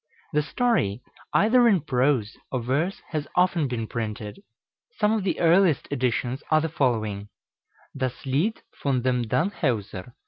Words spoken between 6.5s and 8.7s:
the following: "Das Lied